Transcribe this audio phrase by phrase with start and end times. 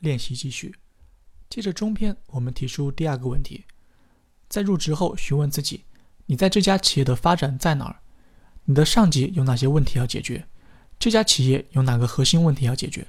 [0.00, 0.74] 练习继续。
[1.50, 3.64] 接着中篇，我们提出第二个问题：
[4.48, 5.84] 在入职后询问自己，
[6.26, 7.96] 你在这家企业的发展在哪儿？
[8.64, 10.46] 你的上级有哪些问题要解决？
[10.98, 13.06] 这家企业有哪个核心问题要解决？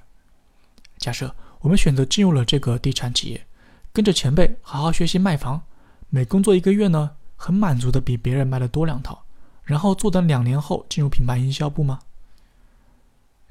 [0.97, 3.45] 假设我们选择进入了这个地产企业，
[3.91, 5.61] 跟着前辈好好学习卖房，
[6.09, 9.25] 每工作一个月呢，很满足的比别人卖的多两套，
[9.63, 11.99] 然后坐等两年后进入品牌营销部吗？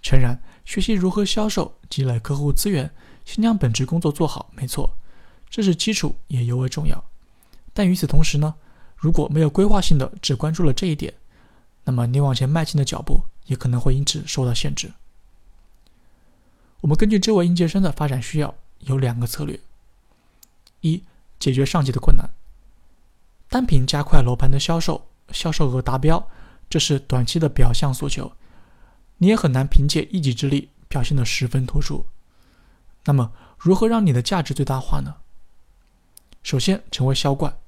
[0.08, 2.90] 诚然，学习如何销售、积累客户资源，
[3.26, 4.90] 先将本职工作做好，没错，
[5.50, 7.04] 这是基础，也尤为重要。
[7.74, 8.54] 但与此同时呢，
[8.96, 11.12] 如果没有规划性的只关注了这一点，
[11.84, 14.90] 那么你往前迈进的脚步也可能会因此受到限制。
[16.80, 19.60] 我们根据这位应届生的发展需要，有两个策略：
[20.80, 21.04] 一、
[21.38, 22.30] 解决上级的困难。
[23.50, 26.26] 单凭加快楼盘的销售、销售额达标，
[26.70, 28.32] 这是短期的表象诉求，
[29.18, 32.06] 你也很难凭借一己之力表现得十分突出。
[33.04, 35.16] 那么，如何让你的价值最大化呢？
[36.42, 37.58] 首先，成为销冠，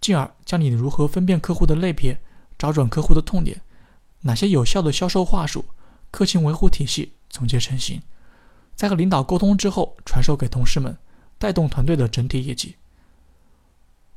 [0.00, 2.20] 进而将你如何分辨客户的类别。
[2.58, 3.60] 找准客户的痛点，
[4.22, 5.62] 哪些有效的销售话术、
[6.10, 8.00] 客情维护体系总结成型，
[8.74, 10.96] 在和领导沟通之后传授给同事们，
[11.36, 12.76] 带动团队的整体业绩。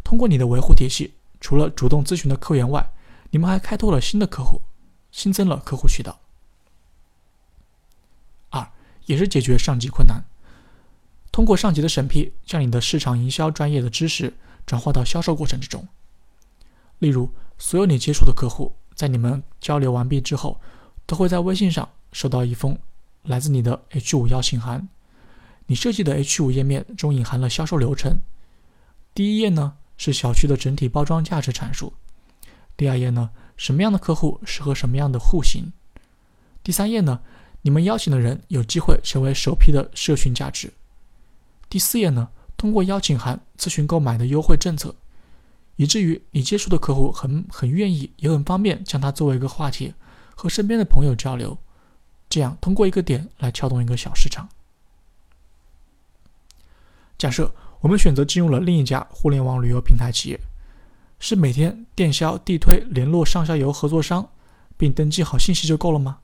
[0.05, 2.89] 通过你的维护体系，除了主动咨询的客源外，
[3.29, 4.61] 你们还开拓了新的客户，
[5.11, 6.17] 新增了客户渠道。
[9.09, 10.23] 也是解决上级困难，
[11.31, 14.35] 通过上级的审批，将你的市场营销专业的知识
[14.67, 15.87] 转化到销售过程之中，
[16.99, 17.29] 例如。
[17.61, 20.61] 所有你接触的客户，在你们交流完毕之后，
[21.05, 22.79] 都会在微信上收到一封
[23.23, 24.87] 来自你的 H5 邀请函。
[25.65, 28.21] 你设计的 H5 页面中隐含了销售流程。
[29.13, 31.91] 第一页呢是小区的整体包装价值阐述。
[32.77, 35.73] 第二页呢，什么样的客户适合什么样的户型。
[36.63, 37.19] 第三页呢，
[37.61, 40.71] 你们邀请的人有机会成为首批的社群价值。
[41.69, 44.95] 第四页呢，通过邀请函咨询购买的优惠政策。
[45.75, 49.93] 以至于你接触的客户很很愿意，也很方便将它作为一个话题
[50.35, 51.57] 和身边的朋友交流，
[52.29, 54.49] 这样通过一个点来撬动一个小市场。
[57.17, 60.39] 假设我们选择进入了另一家互联网旅游平台企业，
[61.17, 64.29] 是每天电销地推联络上下游合作商，
[64.75, 66.19] 并登记好信息就够了吗？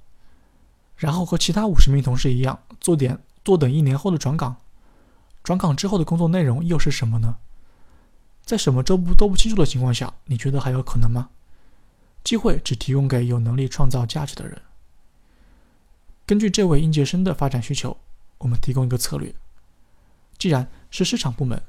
[0.97, 4.56] 然后和其他五十名同事一样，做点坐等一年后的转岗，
[5.44, 7.38] 转岗之后的工作内容又是什么呢？
[8.44, 11.29] 在什么都不都不清楚的情况下，你觉得还有可能吗？
[12.23, 14.61] 机会只提供给有能力创造价值的人。
[16.25, 17.97] 根据这位应届生的发展需求，
[18.39, 19.34] 我们提供一个策略：
[20.38, 21.61] 既然是市场部门，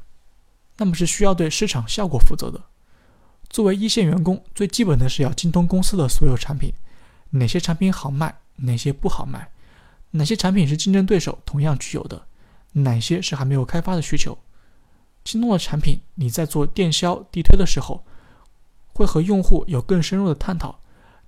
[0.78, 2.60] 那么是需要对市场效果负责的。
[3.48, 6.72] 作为一线员工，最基本的是要精通公司的所有产品，
[7.30, 9.50] 哪些产品好卖，哪些不好卖，
[10.12, 12.26] 哪些产品是竞争对手同样具有的，
[12.72, 14.36] 哪些是还没有开发的需求。
[15.24, 18.04] 京东的产品，你在做电销地推的时候，
[18.92, 20.78] 会和用户有更深入的探讨，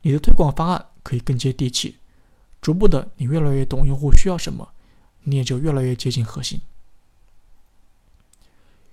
[0.02, 1.96] 你的推广方案可以更接地气。
[2.60, 4.68] 逐步的，你越来越懂用户需要什么，
[5.24, 6.60] 你也就越来越接近核心。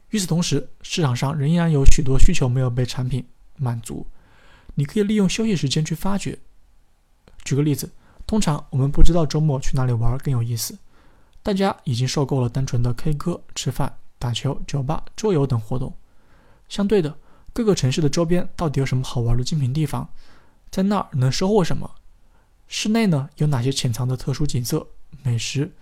[0.09, 3.25] 与此同时，市场上仍然有许多需求没有被产品
[3.57, 4.07] 满足，
[4.75, 6.39] 你可以利用休息时间去发掘。
[7.43, 7.91] 举个例子，
[8.27, 10.77] 通常我们不知道周末去哪里玩更有意思，
[11.43, 13.97] 大家已经受够了单纯的 K 歌、吃饭。
[14.17, 15.93] 打球、酒吧、桌游等活动。
[16.69, 17.15] 相对的，
[17.53, 20.09] 各个城市的周边到底有什么好玩的精品地方？
[20.71, 21.91] 在那儿能收获什么？
[22.67, 24.87] 室内呢，有哪些潜藏的特殊景色、
[25.21, 25.73] 美食？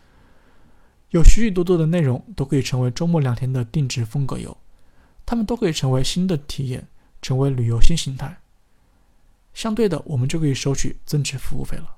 [1.11, 4.57] 有许许多多的内容都可以成为周末两天的定制风格游，
[5.25, 6.87] 它们都可以成为新的体验，
[7.21, 8.41] 成为旅游新形态。
[9.53, 11.95] 相对的，我们就可以收取增值服务费了。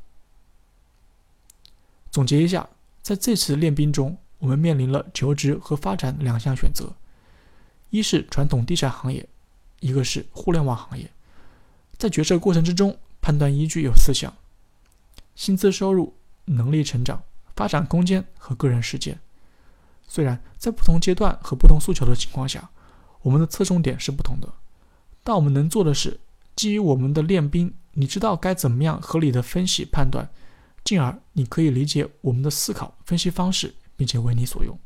[2.16, 2.66] 总结一下，
[3.02, 4.18] 在这次练兵中。
[4.38, 6.94] 我们面临了求职和发展两项选择，
[7.90, 9.28] 一是传统地产行业，
[9.82, 11.12] 一个是互联网行业。
[11.98, 14.32] 在决策过程之中，判断依据有四项：
[15.36, 16.14] 薪资收入、
[16.46, 17.22] 能力成长、
[17.54, 19.20] 发展空间和个人实践。
[20.08, 22.70] 虽然在不同阶段和不同诉求的情况下，
[23.24, 24.48] 我们的侧重点是不同的，
[25.22, 26.22] 但我们能做的是，
[26.56, 30.30] 基于我们的练兵，你知道该怎么样合理的分析判断，
[30.86, 33.76] 进而你可以理解我们的思考分析方式。
[33.98, 34.78] 并且为你所用。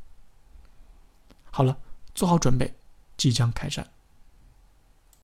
[1.50, 1.76] 好了，
[2.14, 2.72] 做好准备，
[3.18, 3.90] 即将开战。